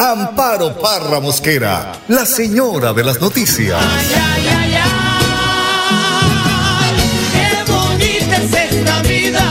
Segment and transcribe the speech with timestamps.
[0.00, 3.76] Amparo Parra Mosquera, la señora de las noticias.
[3.82, 4.74] Ay, ay, ay,
[6.84, 6.94] ay,
[7.32, 9.42] qué bonita es esta vida.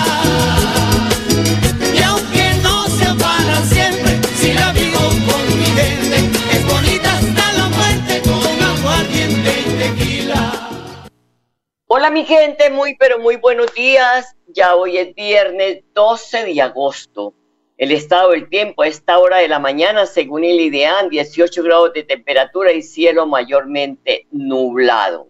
[1.93, 6.15] Y aunque no sea para siempre, si la vivo con mi gente,
[6.53, 10.69] es bonita hasta la muerte con aguardiente y tequila.
[11.87, 14.33] Hola mi gente, muy pero muy buenos días.
[14.47, 17.33] Ya hoy es viernes 12 de agosto.
[17.77, 21.93] El estado del tiempo a esta hora de la mañana, según el IDEAN, 18 grados
[21.93, 25.29] de temperatura y cielo mayormente nublado.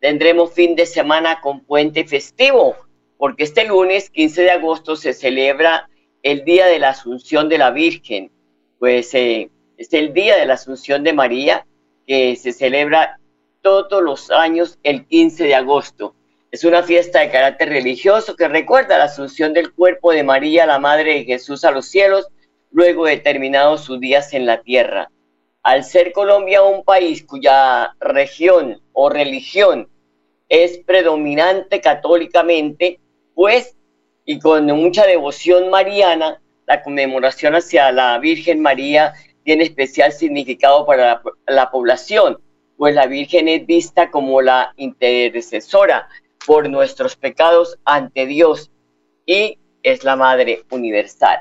[0.00, 2.74] Tendremos fin de semana con puente festivo,
[3.16, 5.88] porque este lunes 15 de agosto se celebra
[6.24, 8.32] el Día de la Asunción de la Virgen.
[8.80, 11.64] Pues eh, es el Día de la Asunción de María,
[12.08, 13.20] que se celebra
[13.62, 16.16] todos los años el 15 de agosto.
[16.50, 20.78] Es una fiesta de carácter religioso que recuerda la asunción del cuerpo de María, la
[20.78, 22.28] Madre de Jesús, a los cielos,
[22.70, 25.10] luego de terminados sus días en la tierra.
[25.62, 29.90] Al ser Colombia un país cuya región o religión
[30.48, 32.98] es predominante católicamente,
[33.34, 33.76] pues,
[34.24, 39.12] y con mucha devoción mariana, la conmemoración hacia la Virgen María
[39.44, 42.38] tiene especial significado para la, la población,
[42.78, 46.08] pues la Virgen es vista como la intercesora
[46.46, 48.70] por nuestros pecados ante Dios
[49.26, 51.40] y es la Madre Universal.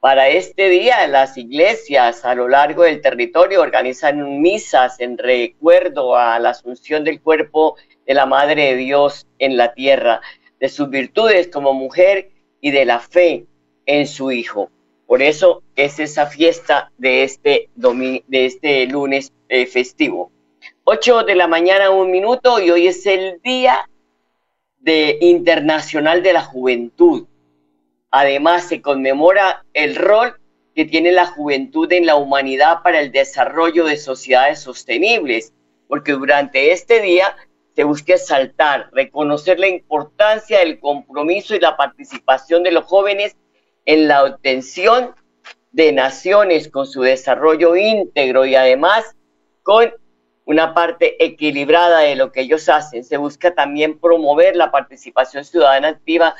[0.00, 6.38] Para este día, las iglesias a lo largo del territorio organizan misas en recuerdo a
[6.38, 7.76] la asunción del cuerpo
[8.06, 10.20] de la Madre de Dios en la tierra,
[10.60, 13.46] de sus virtudes como mujer y de la fe
[13.86, 14.70] en su Hijo.
[15.06, 20.30] Por eso es esa fiesta de este, de este lunes eh, festivo.
[20.84, 23.88] 8 de la mañana, un minuto, y hoy es el Día
[24.86, 27.26] de Internacional de la Juventud.
[28.12, 30.38] Además, se conmemora el rol
[30.76, 35.52] que tiene la juventud en la humanidad para el desarrollo de sociedades sostenibles,
[35.88, 37.36] porque durante este día
[37.74, 43.36] se busca exaltar, reconocer la importancia del compromiso y la participación de los jóvenes
[43.86, 45.16] en la obtención
[45.72, 49.16] de naciones con su desarrollo íntegro y además
[49.64, 49.92] con
[50.46, 53.04] una parte equilibrada de lo que ellos hacen.
[53.04, 56.34] Se busca también promover la participación ciudadana activa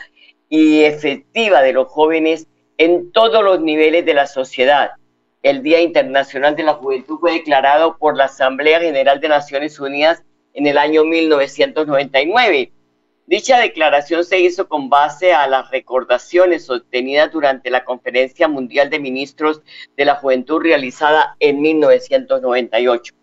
[0.48, 2.46] y efectiva de los jóvenes
[2.78, 4.92] en todos los niveles de la sociedad.
[5.42, 10.22] El Día Internacional de la Juventud fue declarado por la Asamblea General de Naciones Unidas
[10.54, 12.72] en el año 1999.
[13.26, 19.00] Dicha declaración se hizo con base a las recordaciones obtenidas durante la Conferencia Mundial de
[19.00, 19.62] Ministros
[19.96, 23.15] de la Juventud realizada en 1998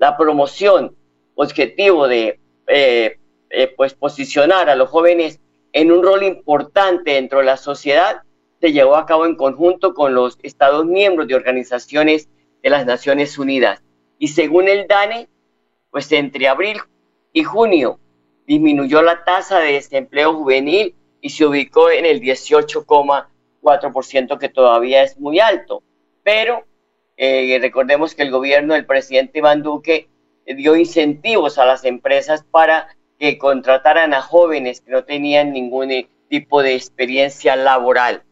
[0.00, 0.96] la promoción,
[1.36, 3.18] objetivo de eh,
[3.50, 5.38] eh, pues posicionar a los jóvenes
[5.72, 8.22] en un rol importante dentro de la sociedad,
[8.60, 12.28] se llevó a cabo en conjunto con los Estados miembros de organizaciones
[12.62, 13.82] de las Naciones Unidas.
[14.18, 15.28] Y según el DANE,
[15.90, 16.78] pues entre abril
[17.32, 18.00] y junio
[18.46, 25.20] disminuyó la tasa de desempleo juvenil y se ubicó en el 18,4%, que todavía es
[25.20, 25.82] muy alto.
[26.22, 26.64] Pero
[27.22, 30.08] eh, recordemos que el gobierno del presidente Iván Duque
[30.46, 36.08] dio incentivos a las empresas para que contrataran a jóvenes que no tenían ningún eh,
[36.30, 38.22] tipo de experiencia laboral.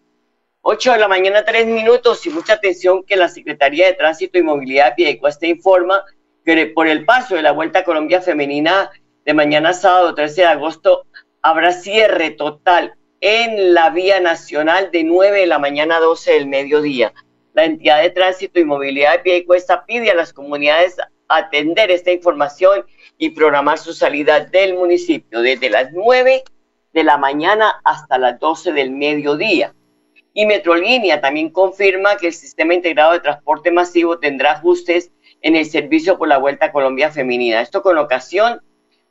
[0.62, 4.42] 8 de la mañana, 3 minutos y mucha atención que la Secretaría de Tránsito y
[4.42, 6.02] Movilidad de Piedecuesta informa
[6.42, 8.90] que por el paso de la Vuelta a Colombia Femenina
[9.26, 11.04] de mañana sábado 13 de agosto
[11.42, 16.46] habrá cierre total en la vía nacional de 9 de la mañana a 12 del
[16.46, 17.12] mediodía
[17.58, 20.96] la entidad de tránsito y movilidad de cuesta pide a las comunidades
[21.26, 22.86] atender esta información
[23.18, 26.44] y programar su salida del municipio desde las 9
[26.92, 29.74] de la mañana hasta las 12 del mediodía.
[30.32, 35.10] Y Metrolínea también confirma que el sistema integrado de transporte masivo tendrá ajustes
[35.42, 37.60] en el servicio por la Vuelta a Colombia Femenina.
[37.60, 38.62] Esto con ocasión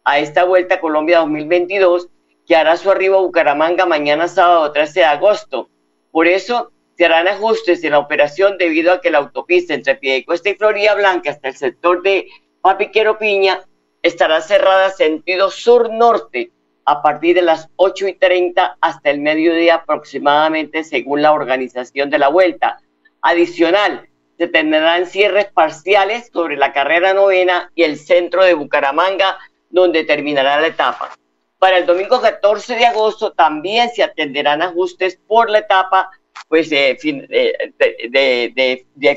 [0.05, 2.07] a esta Vuelta a Colombia 2022
[2.47, 5.69] que hará su arribo a Bucaramanga mañana sábado 13 de agosto.
[6.11, 10.49] Por eso se harán ajustes en la operación debido a que la autopista entre Piedecuesta
[10.49, 12.27] y Florida Blanca hasta el sector de
[12.61, 13.61] Papiquero Piña
[14.01, 16.51] estará cerrada sentido sur-norte
[16.85, 22.17] a partir de las 8 y 30 hasta el mediodía aproximadamente según la organización de
[22.17, 22.79] la vuelta.
[23.21, 24.07] Adicional,
[24.37, 29.37] se tendrán cierres parciales sobre la carrera novena y el centro de Bucaramanga,
[29.69, 31.15] donde terminará la etapa.
[31.59, 36.09] Para el domingo 14 de agosto también se atenderán ajustes por la etapa
[36.47, 36.97] pues, de,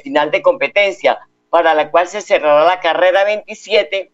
[0.02, 1.18] final de competencia,
[1.48, 4.10] para la cual se cerrará la carrera 27,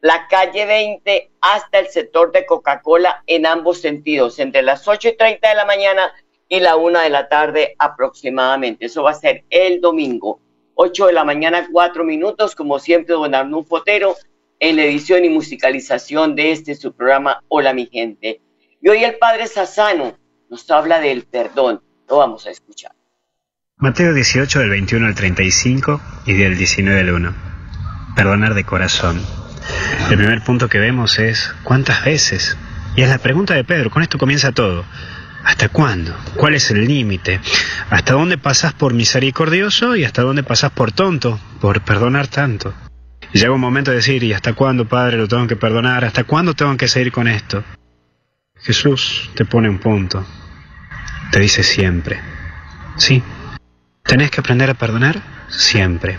[0.00, 5.16] la calle 20 hasta el sector de Coca-Cola en ambos sentidos, entre las 8 y
[5.16, 6.12] 30 de la mañana
[6.48, 8.86] y la 1 de la tarde aproximadamente.
[8.86, 10.40] Eso va a ser el domingo.
[10.74, 14.16] 8 de la mañana, 4 minutos, como siempre, don Arnulfo Fotero,
[14.58, 18.40] en la edición y musicalización de este su programa Hola mi gente.
[18.80, 20.16] Y hoy el Padre Sassano
[20.48, 21.82] nos habla del perdón.
[22.10, 22.90] Lo vamos a escuchar.
[23.76, 27.34] Mateo 18 del 21 al 35 y del 19 al 1.
[28.16, 29.22] Perdonar de corazón.
[30.10, 32.58] El primer punto que vemos es ¿cuántas veces?
[32.96, 34.84] Y es la pregunta de Pedro, con esto comienza todo.
[35.44, 36.14] ¿Hasta cuándo?
[36.34, 37.40] ¿Cuál es el límite?
[37.90, 42.74] ¿Hasta dónde pasás por misericordioso y hasta dónde pasás por tonto, por perdonar tanto?
[43.32, 46.04] Y llega un momento de decir, ¿y hasta cuándo, Padre, lo tengo que perdonar?
[46.04, 47.62] ¿Hasta cuándo tengo que seguir con esto?
[48.56, 50.26] Jesús te pone un punto.
[51.30, 52.20] Te dice siempre.
[52.96, 53.22] Sí.
[54.04, 55.22] ¿Tenés que aprender a perdonar?
[55.48, 56.18] Siempre.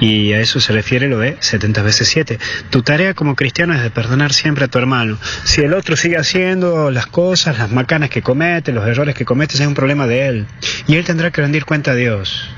[0.00, 2.38] Y a eso se refiere lo de 70 veces 7.
[2.70, 5.18] Tu tarea como cristiano es de perdonar siempre a tu hermano.
[5.44, 9.54] Si el otro sigue haciendo las cosas, las macanas que comete, los errores que comete,
[9.54, 10.46] es un problema de él.
[10.86, 12.50] Y él tendrá que rendir cuenta a Dios.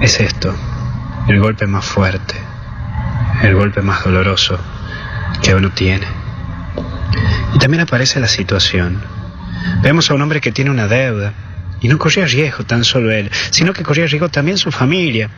[0.00, 0.54] Es esto,
[1.28, 2.34] el golpe más fuerte,
[3.42, 4.60] el golpe más doloroso
[5.42, 6.06] que uno tiene.
[7.54, 9.17] Y también aparece la situación.
[9.82, 11.32] Vemos a un hombre que tiene una deuda
[11.80, 15.30] y no corría riesgo tan solo él, sino que corría riesgo también su familia.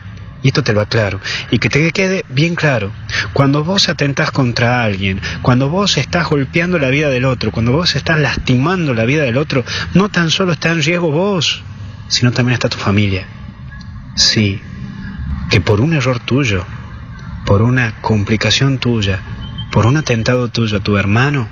[0.43, 1.19] Y esto te lo aclaro.
[1.51, 2.91] Y que te quede bien claro.
[3.33, 7.95] Cuando vos atentás contra alguien, cuando vos estás golpeando la vida del otro, cuando vos
[7.95, 9.63] estás lastimando la vida del otro,
[9.93, 11.61] no tan solo está en riesgo vos,
[12.07, 13.27] sino también está tu familia.
[14.15, 14.59] Sí,
[15.51, 16.65] que por un error tuyo,
[17.45, 19.19] por una complicación tuya,
[19.71, 21.47] por un atentado tuyo a tu hermano,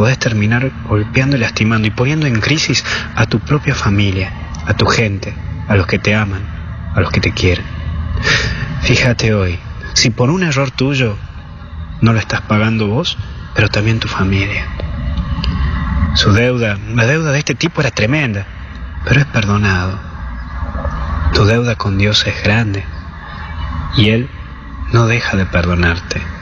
[0.00, 2.82] podés terminar golpeando y lastimando y poniendo en crisis
[3.16, 4.32] a tu propia familia,
[4.66, 5.34] a tu gente,
[5.68, 6.40] a los que te aman,
[6.94, 7.66] a los que te quieren.
[8.80, 9.58] Fíjate hoy,
[9.92, 11.18] si por un error tuyo
[12.00, 13.18] no lo estás pagando vos,
[13.54, 14.64] pero también tu familia.
[16.14, 18.46] Su deuda, la deuda de este tipo era tremenda,
[19.04, 20.00] pero es perdonado.
[21.34, 22.86] Tu deuda con Dios es grande
[23.98, 24.30] y Él
[24.94, 26.39] no deja de perdonarte.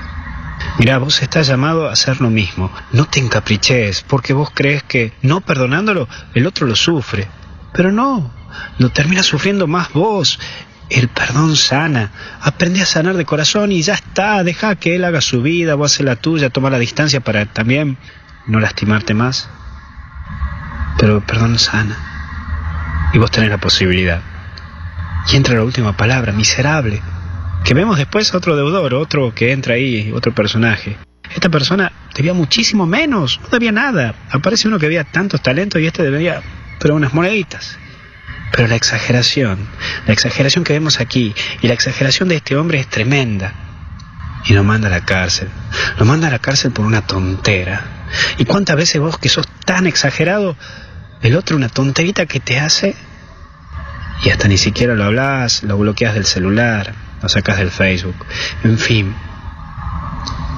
[0.79, 2.71] Mira, vos estás llamado a hacer lo mismo.
[2.93, 7.27] No te encapriches porque vos crees que no perdonándolo, el otro lo sufre.
[7.73, 8.33] Pero no,
[8.79, 10.39] lo termina sufriendo más vos.
[10.89, 12.13] El perdón sana.
[12.41, 14.45] Aprende a sanar de corazón y ya está.
[14.45, 17.99] Deja que él haga su vida, vos hace la tuya, toma la distancia para también
[18.47, 19.51] no lastimarte más.
[20.97, 23.11] Pero el perdón sana.
[23.13, 24.21] Y vos tenés la posibilidad.
[25.33, 27.03] Y entra la última palabra, miserable
[27.65, 30.97] que vemos después otro deudor, otro que entra ahí, otro personaje.
[31.35, 34.15] Esta persona debía muchísimo menos, no debía nada.
[34.31, 36.43] Aparece uno que había tantos talentos y este debía,
[36.81, 37.79] pero unas moneditas.
[38.53, 39.59] Pero la exageración,
[40.07, 43.53] la exageración que vemos aquí y la exageración de este hombre es tremenda.
[44.47, 45.49] Y lo manda a la cárcel.
[45.99, 47.83] Lo manda a la cárcel por una tontera.
[48.39, 50.57] ¿Y cuántas veces vos que sos tan exagerado,
[51.21, 52.97] el otro una tonterita que te hace
[54.25, 58.17] y hasta ni siquiera lo hablas, lo bloqueas del celular, lo sacas del Facebook.
[58.65, 59.15] En fin,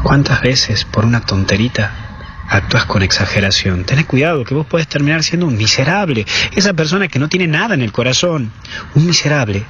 [0.02, 1.92] ¿cuántas veces por una tonterita
[2.48, 3.84] actúas con exageración?
[3.84, 7.74] Ten cuidado que vos puedes terminar siendo un miserable, esa persona que no tiene nada
[7.74, 8.52] en el corazón.
[8.94, 9.64] Un miserable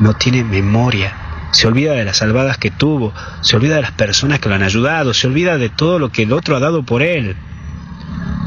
[0.00, 1.12] no tiene memoria.
[1.52, 4.62] Se olvida de las salvadas que tuvo, se olvida de las personas que lo han
[4.62, 7.36] ayudado, se olvida de todo lo que el otro ha dado por él.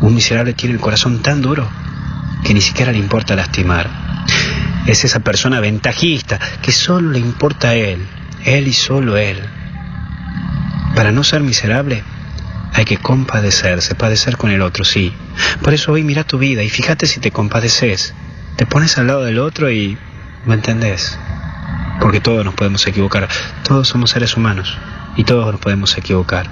[0.02, 1.68] Un miserable tiene el corazón tan duro
[2.46, 4.03] que ni siquiera le importa lastimar
[4.86, 8.06] es esa persona ventajista que solo le importa a él,
[8.46, 9.40] él y solo él.
[10.96, 12.04] Para no ser miserable,
[12.74, 15.14] hay que compadecerse, padecer con el otro, sí.
[15.62, 18.14] Por eso hoy mira tu vida y fíjate si te compadeces.
[18.56, 19.98] Te pones al lado del otro y
[20.46, 21.18] lo entendés.
[22.00, 23.28] Porque todos nos podemos equivocar.
[23.64, 24.78] Todos somos seres humanos
[25.16, 26.48] y todos nos podemos equivocar.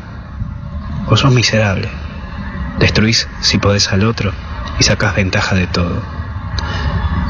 [1.08, 1.90] O sos miserable.
[2.80, 4.32] Destruís si podés al otro
[4.80, 6.21] y sacás ventaja de todo.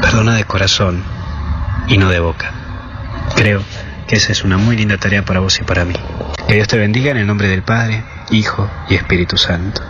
[0.01, 1.03] Perdona de corazón
[1.87, 2.53] y no de boca.
[3.35, 3.61] Creo
[4.07, 5.95] que esa es una muy linda tarea para vos y para mí.
[6.47, 9.81] Que Dios te bendiga en el nombre del Padre, Hijo y Espíritu Santo.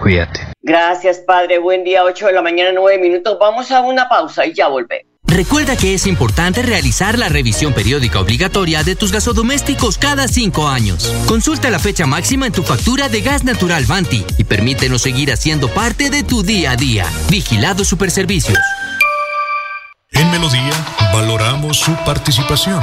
[0.00, 0.40] Cuídate.
[0.62, 1.58] Gracias, Padre.
[1.58, 3.36] Buen día, 8 de la mañana, 9 minutos.
[3.40, 5.06] Vamos a una pausa y ya volvemos.
[5.24, 11.12] Recuerda que es importante realizar la revisión periódica obligatoria de tus gasodomésticos cada cinco años.
[11.26, 15.68] Consulta la fecha máxima en tu factura de gas natural Vanti y permítenos seguir haciendo
[15.68, 17.06] parte de tu día a día.
[17.30, 18.58] Vigilado Superservicios.
[20.18, 20.72] En Melodía
[21.12, 22.82] valoramos su participación.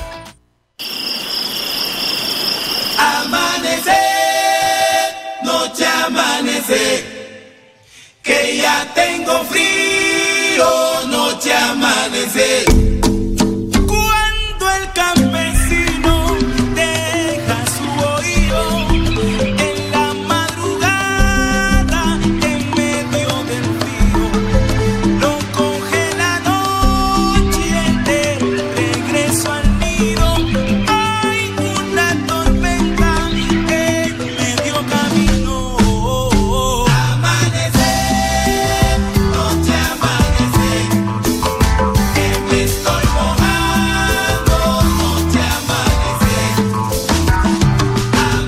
[6.11, 7.03] Amanece,
[8.21, 12.80] que ya tengo frío, noche amanece.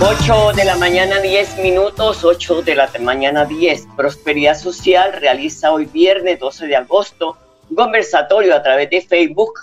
[0.04, 3.88] De la mañana 10 minutos, 8 de la mañana 10.
[3.96, 7.38] Prosperidad Social realiza hoy viernes 12 de agosto
[7.70, 9.62] un conversatorio a través de Facebook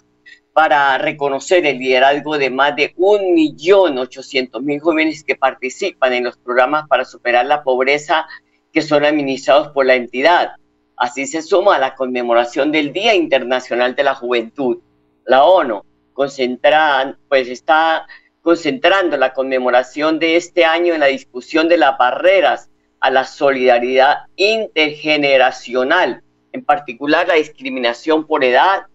[0.55, 7.05] para reconocer el liderazgo de más de 1.800.000 jóvenes que participan en los programas para
[7.05, 8.27] superar la pobreza
[8.73, 10.53] que son administrados por la entidad.
[10.97, 14.79] Así se suma a la conmemoración del Día Internacional de la Juventud.
[15.27, 15.83] La ONU
[16.15, 18.07] concentra, pues está
[18.43, 22.71] concentrando la conmemoración de este año en la discusión de las barreras
[23.01, 28.87] a la solidaridad intergeneracional, en particular la discriminación por edad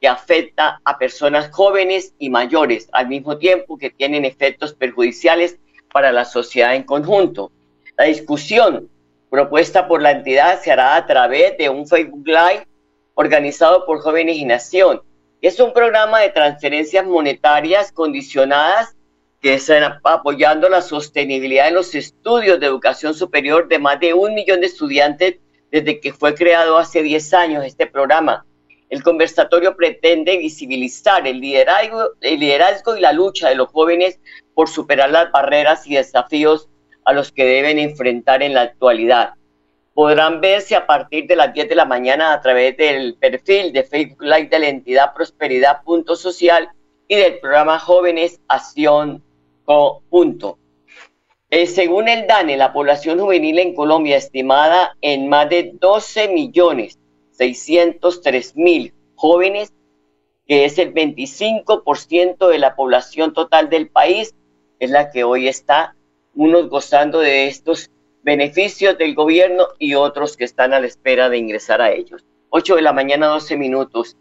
[0.00, 5.58] que afecta a personas jóvenes y mayores, al mismo tiempo que tienen efectos perjudiciales
[5.92, 7.52] para la sociedad en conjunto.
[7.98, 8.88] La discusión
[9.28, 12.66] propuesta por la entidad se hará a través de un Facebook Live
[13.14, 15.02] organizado por Jóvenes y Nación,
[15.40, 18.94] es un programa de transferencias monetarias condicionadas
[19.40, 24.34] que están apoyando la sostenibilidad en los estudios de educación superior de más de un
[24.34, 25.36] millón de estudiantes
[25.70, 28.44] desde que fue creado hace 10 años este programa.
[28.90, 34.18] El conversatorio pretende visibilizar el liderazgo, el liderazgo y la lucha de los jóvenes
[34.52, 36.68] por superar las barreras y desafíos
[37.06, 39.34] a los que deben enfrentar en la actualidad
[40.00, 43.82] podrán verse a partir de las 10 de la mañana a través del perfil de
[43.82, 46.70] Facebook Live de la entidad Prosperidad.social
[47.06, 49.22] y del programa Jóvenes Acción
[49.66, 50.58] Punto.
[51.50, 56.98] Eh, según el DANE, la población juvenil en Colombia estimada en más de 12 millones
[57.32, 59.74] 603 mil jóvenes,
[60.48, 64.34] que es el 25% de la población total del país,
[64.78, 65.94] es la que hoy está
[66.34, 67.90] unos gozando de estos
[68.22, 72.24] beneficios del gobierno y otros que están a la espera de ingresar a ellos.
[72.50, 74.16] 8 de la mañana, 12 minutos.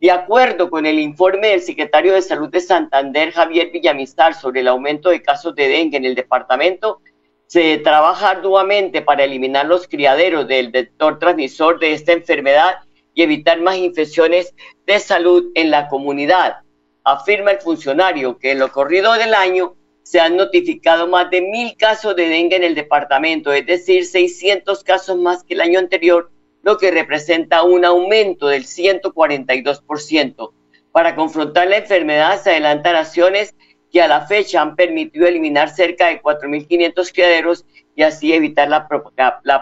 [0.00, 4.68] De acuerdo con el informe del secretario de Salud de Santander, Javier Villamizar, sobre el
[4.68, 7.00] aumento de casos de dengue en el departamento,
[7.46, 12.78] se trabaja arduamente para eliminar los criaderos del vector transmisor de esta enfermedad
[13.14, 14.54] y evitar más infecciones
[14.86, 16.62] de salud en la comunidad.
[17.04, 19.76] Afirma el funcionario que en lo corrido del año
[20.12, 24.84] se han notificado más de mil casos de dengue en el departamento, es decir, 600
[24.84, 26.30] casos más que el año anterior,
[26.62, 30.52] lo que representa un aumento del 142%.
[30.92, 33.54] Para confrontar la enfermedad se adelantan acciones
[33.90, 37.64] que a la fecha han permitido eliminar cerca de 4.500 criaderos
[37.96, 38.86] y así evitar la,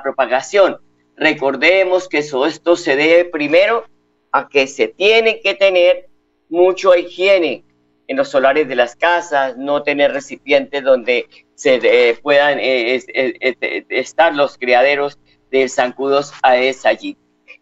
[0.03, 0.79] propagación.
[1.17, 3.85] Recordemos que eso, esto se debe primero
[4.33, 6.09] a que se tiene que tener
[6.49, 7.63] mucha higiene,
[8.11, 13.85] en los solares de las casas, no tener recipientes donde se eh, puedan eh, eh,
[13.89, 15.17] estar los criaderos
[15.53, 17.17] de zancudos a esa allí.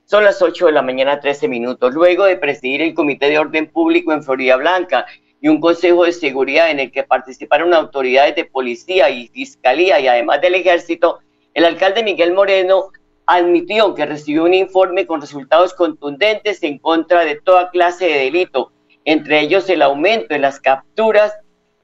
[0.07, 1.93] Son las 8 de la mañana, 13 minutos.
[1.93, 5.05] Luego de presidir el Comité de Orden Público en Florida Blanca
[5.38, 10.09] y un Consejo de Seguridad en el que participaron autoridades de policía y fiscalía y
[10.09, 11.19] además del ejército,
[11.52, 12.85] el alcalde Miguel Moreno
[13.26, 18.73] admitió que recibió un informe con resultados contundentes en contra de toda clase de delito
[19.09, 21.33] entre ellos el aumento en las capturas,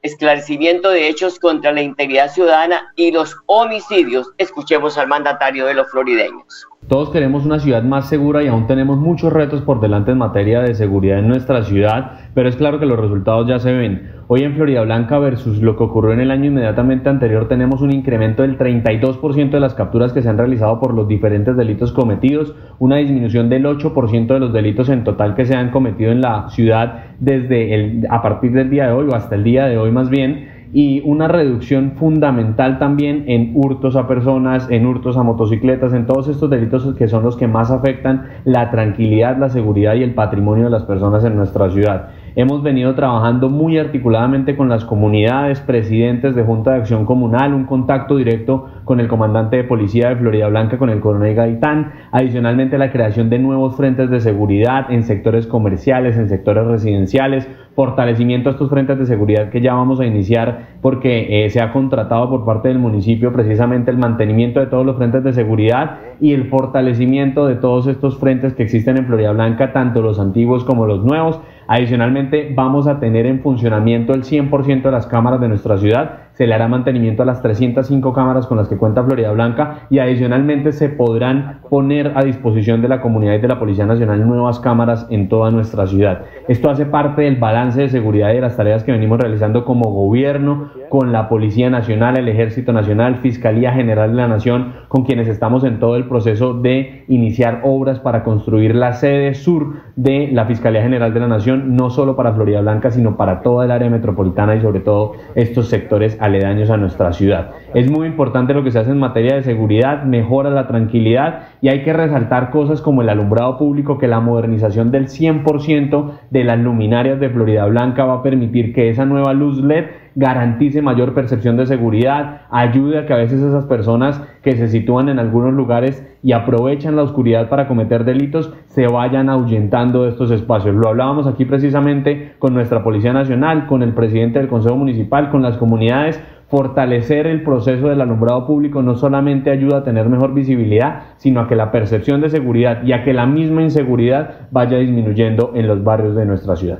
[0.03, 4.29] esclarecimiento de hechos contra la integridad ciudadana y los homicidios.
[4.37, 6.67] Escuchemos al mandatario de los florideños.
[6.87, 10.61] Todos queremos una ciudad más segura y aún tenemos muchos retos por delante en materia
[10.61, 14.11] de seguridad en nuestra ciudad, pero es claro que los resultados ya se ven.
[14.27, 17.91] Hoy en Florida Blanca versus lo que ocurrió en el año inmediatamente anterior tenemos un
[17.91, 22.53] incremento del 32% de las capturas que se han realizado por los diferentes delitos cometidos,
[22.77, 26.49] una disminución del 8% de los delitos en total que se han cometido en la
[26.49, 29.91] ciudad desde el, a partir del día de hoy o hasta el día de hoy
[29.91, 35.93] más bien y una reducción fundamental también en hurtos a personas, en hurtos a motocicletas,
[35.93, 40.03] en todos estos delitos que son los que más afectan la tranquilidad, la seguridad y
[40.03, 42.09] el patrimonio de las personas en nuestra ciudad.
[42.35, 47.63] Hemos venido trabajando muy articuladamente con las comunidades, presidentes de Junta de Acción Comunal, un
[47.63, 52.77] contacto directo con el comandante de policía de Florida Blanca, con el coronel Gaitán, adicionalmente
[52.77, 58.53] la creación de nuevos frentes de seguridad en sectores comerciales, en sectores residenciales, fortalecimiento a
[58.53, 62.45] estos frentes de seguridad que ya vamos a iniciar porque eh, se ha contratado por
[62.45, 67.45] parte del municipio precisamente el mantenimiento de todos los frentes de seguridad y el fortalecimiento
[67.45, 71.39] de todos estos frentes que existen en Florida Blanca, tanto los antiguos como los nuevos.
[71.67, 76.45] Adicionalmente, vamos a tener en funcionamiento el 100% de las cámaras de nuestra ciudad se
[76.45, 80.73] le hará mantenimiento a las 305 cámaras con las que cuenta Florida Blanca y adicionalmente
[80.73, 85.07] se podrán poner a disposición de la comunidad y de la Policía Nacional nuevas cámaras
[85.09, 86.23] en toda nuestra ciudad.
[86.47, 89.89] Esto hace parte del balance de seguridad y de las tareas que venimos realizando como
[89.91, 95.27] gobierno con la Policía Nacional, el Ejército Nacional, Fiscalía General de la Nación, con quienes
[95.27, 100.45] estamos en todo el proceso de iniciar obras para construir la sede sur de la
[100.45, 103.89] Fiscalía General de la Nación, no solo para Florida Blanca, sino para toda el área
[103.89, 107.51] metropolitana y sobre todo estos sectores aledaños a nuestra ciudad.
[107.73, 111.67] Es muy importante lo que se hace en materia de seguridad, mejora la tranquilidad y
[111.67, 116.57] hay que resaltar cosas como el alumbrado público, que la modernización del 100% de las
[116.57, 121.57] luminarias de Florida Blanca va a permitir que esa nueva luz LED garantice mayor percepción
[121.57, 126.05] de seguridad, ayude a que a veces esas personas que se sitúan en algunos lugares
[126.23, 130.75] y aprovechan la oscuridad para cometer delitos se vayan ahuyentando de estos espacios.
[130.75, 135.41] Lo hablábamos aquí precisamente con nuestra Policía Nacional, con el presidente del Consejo Municipal, con
[135.41, 136.21] las comunidades.
[136.47, 141.47] Fortalecer el proceso del alumbrado público no solamente ayuda a tener mejor visibilidad, sino a
[141.47, 145.83] que la percepción de seguridad y a que la misma inseguridad vaya disminuyendo en los
[145.83, 146.79] barrios de nuestra ciudad.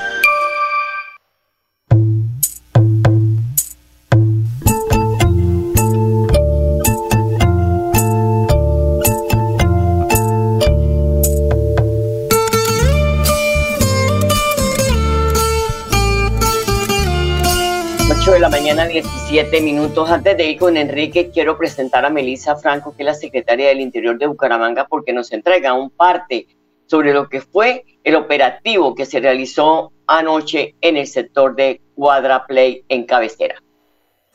[18.73, 20.09] mañana, 17 minutos.
[20.09, 23.81] Antes de ir con Enrique, quiero presentar a Melissa Franco, que es la secretaria del
[23.81, 26.47] Interior de Bucaramanga, porque nos entrega un parte
[26.85, 32.85] sobre lo que fue el operativo que se realizó anoche en el sector de Cuadraplay
[32.87, 33.61] en Cabecera.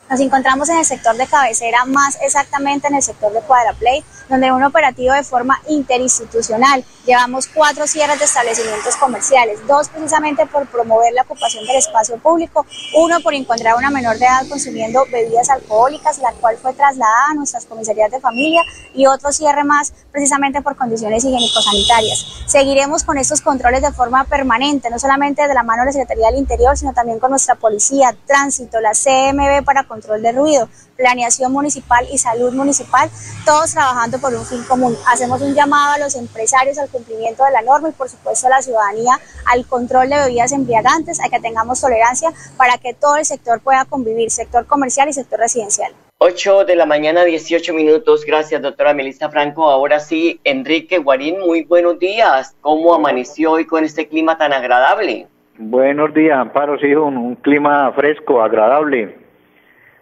[0.09, 4.53] Nos encontramos en el sector de cabecera, más exactamente en el sector de Cuadraplay, donde
[4.53, 6.85] un operativo de forma interinstitucional.
[7.07, 12.67] Llevamos cuatro cierres de establecimientos comerciales, dos precisamente por promover la ocupación del espacio público,
[12.95, 17.31] uno por encontrar a una menor de edad consumiendo bebidas alcohólicas, la cual fue trasladada
[17.31, 18.63] a nuestras comisarías de familia,
[18.95, 22.45] y otro cierre más precisamente por condiciones higiénico-sanitarias.
[22.47, 26.29] Seguiremos con estos controles de forma permanente, no solamente de la mano de la Secretaría
[26.29, 31.53] del Interior, sino también con nuestra policía, tránsito, la CMB para control de ruido, planeación
[31.53, 33.09] municipal y salud municipal,
[33.47, 34.95] todos trabajando por un fin común.
[35.09, 38.51] Hacemos un llamado a los empresarios al cumplimiento de la norma y por supuesto a
[38.51, 43.25] la ciudadanía al control de bebidas embriagantes, a que tengamos tolerancia para que todo el
[43.25, 45.93] sector pueda convivir, sector comercial y sector residencial.
[46.19, 48.25] 8 de la mañana, 18 minutos.
[48.27, 49.69] Gracias, doctora Melissa Franco.
[49.71, 52.55] Ahora sí, Enrique Guarín, muy buenos días.
[52.61, 55.27] ¿Cómo amaneció hoy con este clima tan agradable?
[55.59, 56.79] Buenos días, Amparo.
[56.79, 59.26] Sí, un, un clima fresco, agradable.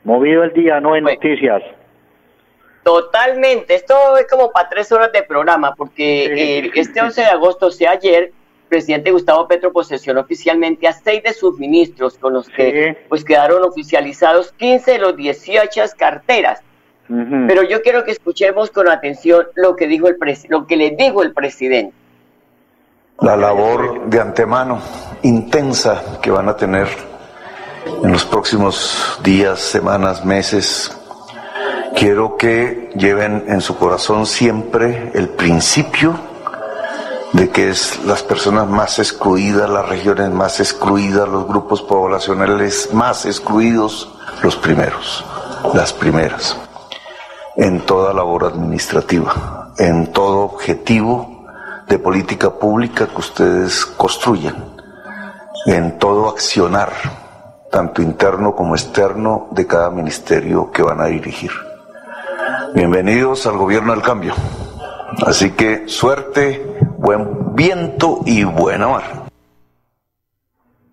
[0.05, 1.63] Movido el día, no hay noticias.
[2.85, 3.75] Totalmente.
[3.75, 7.71] Esto es como para tres horas de programa, porque eh, este 11 de agosto, o
[7.71, 8.33] sea, ayer, el
[8.69, 13.63] presidente Gustavo Petro posesionó oficialmente a seis de sus ministros, con los que pues quedaron
[13.63, 16.63] oficializados 15 de los 18 carteras.
[17.07, 20.17] Pero yo quiero que escuchemos con atención lo que dijo el
[20.49, 21.95] lo que le dijo el presidente.
[23.21, 24.81] La labor de antemano
[25.23, 26.89] intensa que van a tener
[27.87, 30.91] en los próximos días, semanas, meses,
[31.97, 36.15] quiero que lleven en su corazón siempre el principio
[37.33, 43.27] de que es las personas más excluidas, las regiones más excluidas, los grupos poblacionales más
[43.27, 44.09] excluidos,
[44.43, 45.25] los primeros,
[45.75, 46.57] las primeras,
[47.57, 51.45] en toda labor administrativa, en todo objetivo
[51.89, 54.55] de política pública que ustedes construyen
[55.67, 56.93] en todo accionar,
[57.75, 61.51] tanto interno como externo, de cada ministerio que van a dirigir.
[62.73, 64.33] Bienvenidos al gobierno del cambio.
[65.27, 66.65] Así que suerte,
[66.99, 69.03] buen viento y buena mar.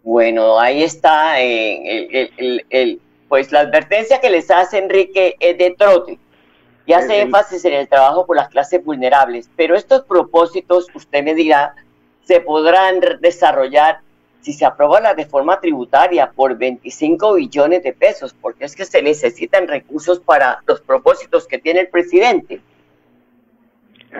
[0.01, 2.31] Bueno, ahí está eh,
[2.71, 6.17] el, pues la advertencia que les hace Enrique es de trote
[6.87, 9.51] y hace énfasis en el trabajo por las clases vulnerables.
[9.55, 11.75] Pero estos propósitos, usted me dirá,
[12.23, 13.99] se podrán desarrollar
[14.41, 19.01] si se aprueba la reforma tributaria por 25 billones de pesos, porque es que se
[19.01, 22.59] necesitan recursos para los propósitos que tiene el presidente.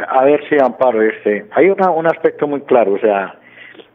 [0.08, 3.36] A ver si Amparo, este, hay una, un aspecto muy claro, o sea,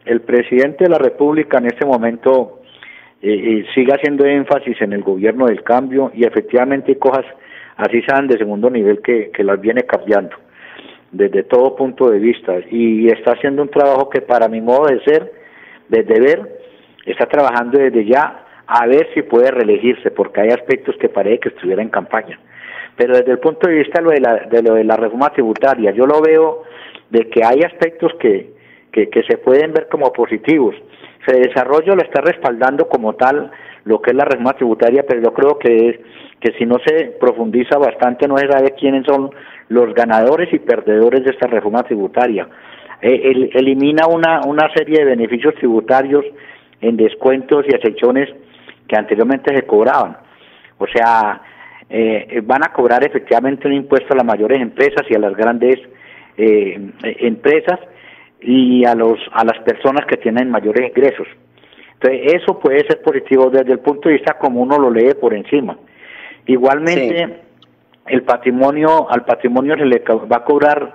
[0.05, 2.61] el presidente de la República en este momento
[3.21, 7.25] eh, eh, sigue haciendo énfasis en el gobierno del cambio y efectivamente hay cosas
[7.77, 10.35] así sean de segundo nivel que, que las viene cambiando
[11.11, 15.03] desde todo punto de vista y está haciendo un trabajo que para mi modo de
[15.03, 15.31] ser
[15.89, 16.59] desde ver,
[17.05, 21.49] está trabajando desde ya a ver si puede reelegirse, porque hay aspectos que parece que
[21.49, 22.39] estuviera en campaña.
[22.97, 25.29] Pero desde el punto de vista de lo de la, de lo de la reforma
[25.29, 26.63] tributaria, yo lo veo
[27.09, 28.51] de que hay aspectos que,
[28.91, 30.75] que, que se pueden ver como positivos.
[31.25, 33.51] Se desarrollo lo está respaldando como tal
[33.85, 35.99] lo que es la reforma tributaria, pero yo creo que es
[36.41, 39.31] que si no se profundiza bastante no se sabe quiénes son
[39.69, 42.47] los ganadores y perdedores de esta reforma tributaria.
[43.01, 46.25] Eh, elimina una, una serie de beneficios tributarios
[46.81, 48.29] en descuentos y excepciones
[48.87, 50.17] que anteriormente se cobraban.
[50.77, 51.41] O sea,
[51.89, 55.79] eh, van a cobrar efectivamente un impuesto a las mayores empresas y a las grandes
[56.37, 57.79] eh, empresas
[58.41, 61.27] y a los a las personas que tienen mayores ingresos.
[61.93, 65.33] Entonces, eso puede ser positivo desde el punto de vista como uno lo lee por
[65.33, 65.77] encima.
[66.45, 67.41] Igualmente,
[68.05, 70.93] el patrimonio, al patrimonio se le va a cobrar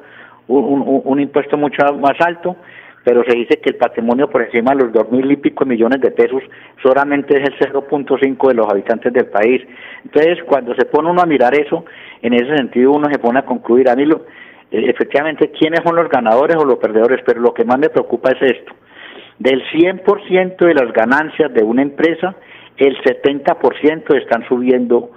[0.49, 2.57] un, un, impuesto mucho más alto,
[3.05, 6.01] pero se dice que el patrimonio por encima de los dos mil y pico millones
[6.01, 6.43] de pesos
[6.83, 9.63] solamente es el 0.5 de los habitantes del país.
[10.05, 11.85] Entonces, cuando se pone uno a mirar eso,
[12.23, 14.23] en ese sentido uno se pone a concluir, a mí lo,
[14.71, 18.43] efectivamente, quiénes son los ganadores o los perdedores, pero lo que más me preocupa es
[18.43, 18.73] esto.
[19.39, 22.37] Del 100% de las ganancias de una empresa,
[22.77, 25.11] el 70% están subiendo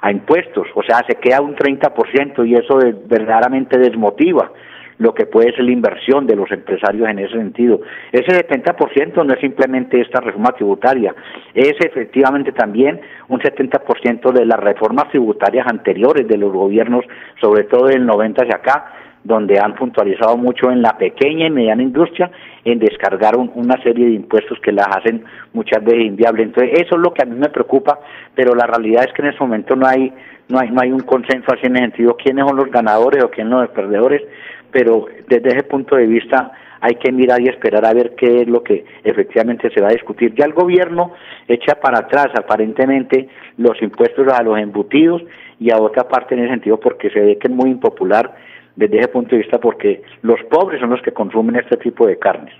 [0.00, 4.50] a impuestos, o sea, se queda un 30% y eso verdaderamente desmotiva
[5.00, 7.80] lo que puede ser la inversión de los empresarios en ese sentido.
[8.12, 11.14] Ese 70% no es simplemente esta reforma tributaria,
[11.54, 17.04] es efectivamente también un 70% de las reformas tributarias anteriores de los gobiernos,
[17.40, 18.92] sobre todo del 90 hacia acá,
[19.24, 22.30] donde han puntualizado mucho en la pequeña y mediana industria
[22.64, 26.46] en descargar una serie de impuestos que las hacen muchas veces inviables.
[26.46, 28.00] Entonces, eso es lo que a mí me preocupa,
[28.34, 30.12] pero la realidad es que en ese momento no hay
[30.48, 33.30] no hay no hay un consenso así en el sentido quiénes son los ganadores o
[33.30, 34.22] quiénes son los perdedores,
[34.70, 38.48] pero desde ese punto de vista hay que mirar y esperar a ver qué es
[38.48, 40.34] lo que efectivamente se va a discutir.
[40.34, 41.12] Ya el gobierno
[41.46, 43.28] echa para atrás aparentemente
[43.58, 45.22] los impuestos a los embutidos
[45.58, 48.34] y a otra parte en ese sentido porque se ve que es muy impopular
[48.76, 52.18] desde ese punto de vista porque los pobres son los que consumen este tipo de
[52.18, 52.54] carnes.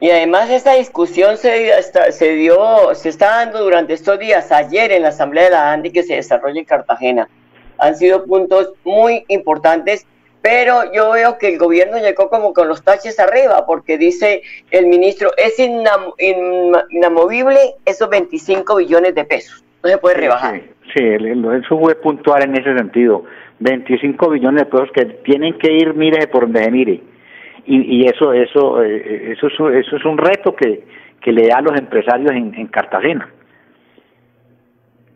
[0.00, 5.02] Y además esta discusión se, se dio, se está dando durante estos días, ayer en
[5.02, 7.28] la Asamblea de la ANDI que se desarrolla en Cartagena.
[7.76, 10.06] Han sido puntos muy importantes,
[10.40, 14.86] pero yo veo que el gobierno llegó como con los taches arriba, porque dice el
[14.86, 20.62] ministro, es inamovible esos 25 billones de pesos, no se puede rebajar.
[20.94, 23.24] Sí, eso fue puntual en ese sentido.
[23.60, 27.02] 25 billones de pesos que tienen que ir, mire, por donde se mire.
[27.66, 30.84] Y, y eso, eso, eh, eso, es, eso es un reto que,
[31.20, 33.30] que le da a los empresarios en, en Cartagena.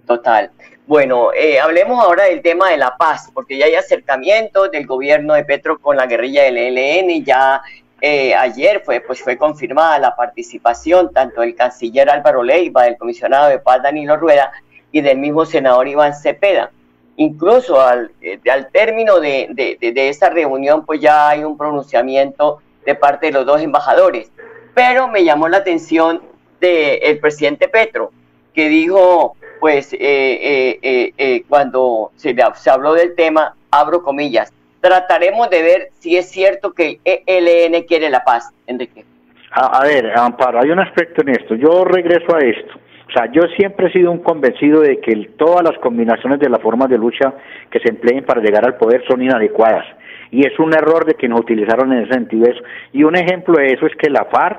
[0.06, 0.50] Total.
[0.86, 5.32] Bueno, eh, hablemos ahora del tema de la paz, porque ya hay acercamientos del gobierno
[5.32, 7.62] de Petro con la guerrilla del ELN, ya
[8.02, 13.48] eh, ayer fue, pues fue confirmada la participación tanto del canciller Álvaro Leiva, del comisionado
[13.48, 14.52] de paz Danilo Rueda
[14.92, 16.70] y del mismo senador Iván Cepeda.
[17.16, 22.94] Incluso al, eh, al término de, de, esta reunión, pues ya hay un pronunciamiento de
[22.94, 24.30] parte de los dos embajadores.
[24.74, 26.22] Pero me llamó la atención
[26.60, 28.10] del presidente Petro,
[28.52, 35.62] que dijo, pues eh, eh, cuando se, se habló del tema, abro comillas, trataremos de
[35.62, 39.04] ver si es cierto que el ELN quiere la paz, Enrique.
[39.56, 41.54] A, ver, Amparo, hay un aspecto en esto.
[41.54, 42.74] Yo regreso a esto.
[43.14, 46.60] O sea, yo siempre he sido un convencido de que todas las combinaciones de las
[46.60, 47.32] formas de lucha
[47.70, 49.86] que se empleen para llegar al poder son inadecuadas.
[50.32, 52.60] Y es un error de que nos utilizaron en ese sentido eso.
[52.92, 54.58] Y un ejemplo de eso es que la FARC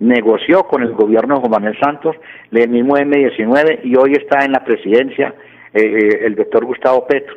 [0.00, 2.16] negoció con el gobierno de Juan Manuel Santos
[2.50, 5.32] el mismo M19 y hoy está en la presidencia
[5.72, 7.36] eh, eh, el doctor Gustavo Petro.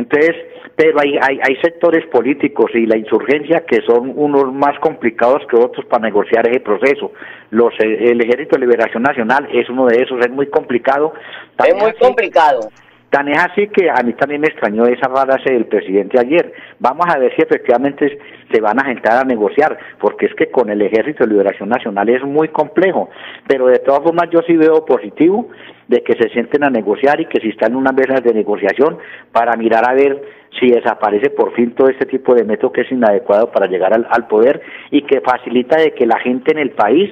[0.00, 0.34] Entonces,
[0.76, 5.56] pero hay, hay, hay sectores políticos y la insurgencia que son unos más complicados que
[5.56, 7.12] otros para negociar ese proceso.
[7.50, 11.12] Los, el Ejército de Liberación Nacional es uno de esos, es muy complicado.
[11.66, 12.60] es muy complicado.
[13.10, 16.52] Tan es así que a mí también me extrañó esa frase del presidente ayer.
[16.78, 18.18] Vamos a ver si efectivamente
[18.52, 22.08] se van a sentar a negociar, porque es que con el Ejército de Liberación Nacional
[22.08, 23.10] es muy complejo.
[23.48, 25.48] Pero de todas formas yo sí veo positivo
[25.88, 28.98] de que se sienten a negociar y que si están en unas mesas de negociación
[29.32, 30.22] para mirar a ver
[30.60, 34.06] si desaparece por fin todo este tipo de método que es inadecuado para llegar al,
[34.08, 37.10] al poder y que facilita de que la gente en el país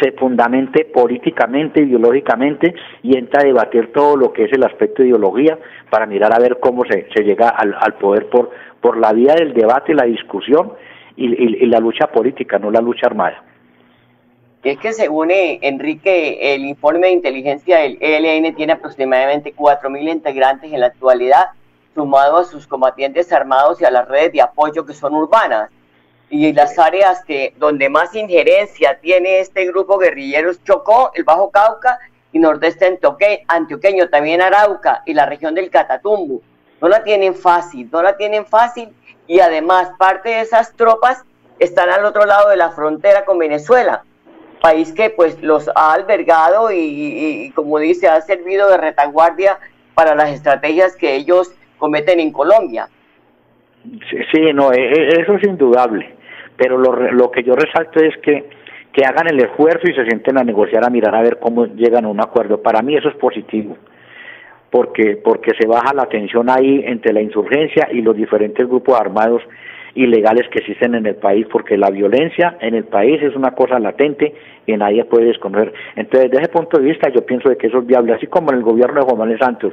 [0.00, 5.08] se fundamente políticamente, ideológicamente y entra a debatir todo lo que es el aspecto de
[5.08, 5.58] ideología
[5.90, 9.34] para mirar a ver cómo se, se llega al, al poder por, por la vía
[9.34, 10.72] del debate, la discusión
[11.16, 13.42] y, la lucha política, no la lucha armada.
[14.62, 20.72] Es que según eh, Enrique, el informe de inteligencia del ELN tiene aproximadamente 4.000 integrantes
[20.72, 21.46] en la actualidad,
[21.94, 25.70] sumado a sus combatientes armados y a las redes de apoyo que son urbanas
[26.28, 31.50] y las áreas que donde más injerencia tiene este grupo guerrillero es Chocó, el Bajo
[31.50, 31.98] Cauca
[32.32, 32.98] y Nordeste
[33.48, 36.42] Antioqueño, también Arauca y la región del Catatumbo.
[36.80, 38.92] No la tienen fácil, no la tienen fácil
[39.26, 41.24] y además parte de esas tropas
[41.58, 44.02] están al otro lado de la frontera con Venezuela,
[44.60, 49.58] país que pues los ha albergado y, y como dice, ha servido de retaguardia
[49.94, 52.88] para las estrategias que ellos cometen en Colombia.
[54.32, 56.15] Sí, no, e, e, eso es indudable,
[56.56, 58.48] pero lo, lo que yo resalto es que,
[58.92, 62.04] que hagan el esfuerzo y se sienten a negociar, a mirar a ver cómo llegan
[62.04, 62.62] a un acuerdo.
[62.62, 63.76] Para mí eso es positivo,
[64.70, 69.42] porque, porque se baja la tensión ahí entre la insurgencia y los diferentes grupos armados
[69.96, 73.78] ilegales que existen en el país, porque la violencia en el país es una cosa
[73.78, 74.34] latente
[74.66, 75.72] y nadie puede desconocer.
[75.96, 78.50] Entonces, desde ese punto de vista, yo pienso de que eso es viable, así como
[78.50, 79.72] en el gobierno de Juan Santos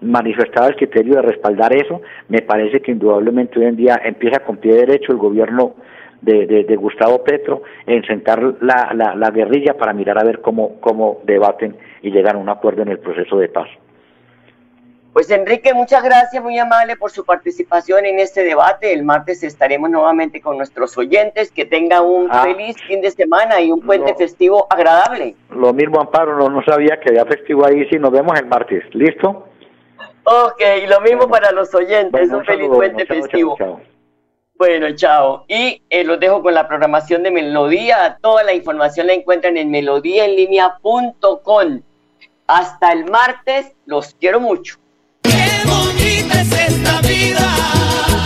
[0.00, 4.56] manifestaba el criterio de respaldar eso, me parece que indudablemente hoy en día empieza con
[4.56, 5.74] pie derecho el gobierno
[6.22, 10.40] de, de, de Gustavo Petro en sentar la, la, la, guerrilla para mirar a ver
[10.40, 13.68] cómo, cómo debaten y llegan a un acuerdo en el proceso de paz.
[15.12, 18.94] Pues Enrique, muchas gracias, muy amable por su participación en este debate.
[18.94, 21.52] El martes estaremos nuevamente con nuestros oyentes.
[21.52, 25.36] Que tengan un ah, feliz fin de semana y un puente festivo agradable.
[25.50, 27.86] Lo mismo, Amparo, no, no sabía que había festivo ahí.
[27.90, 28.84] Sí, nos vemos el martes.
[28.94, 29.48] ¿Listo?
[30.24, 33.54] Ok, y lo mismo para los oyentes, bueno, un feliz puente festivo.
[33.58, 33.91] Chao, chao.
[34.62, 35.44] Bueno, chao.
[35.48, 38.16] Y eh, los dejo con la programación de Melodía.
[38.22, 41.80] Toda la información la encuentran en melodíaenlínea.com.
[42.46, 44.76] Hasta el martes, los quiero mucho.
[45.22, 47.81] Qué bonita es esta vida.